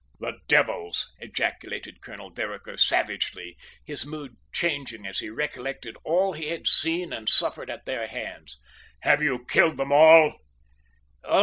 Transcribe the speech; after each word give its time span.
"The 0.19 0.39
devils!" 0.47 1.13
ejaculated 1.19 2.01
Colonel 2.01 2.31
Vereker 2.31 2.75
savagely, 2.75 3.55
his 3.85 4.03
mood 4.03 4.35
changing 4.51 5.05
as 5.05 5.19
he 5.19 5.29
recollected 5.29 5.95
all 6.03 6.33
he 6.33 6.47
had 6.47 6.65
seen 6.65 7.13
and 7.13 7.29
suffered 7.29 7.69
at 7.69 7.85
their 7.85 8.07
hands. 8.07 8.59
"Have 9.01 9.21
you 9.21 9.45
killed 9.47 9.77
them 9.77 9.91
all?" 9.91 10.39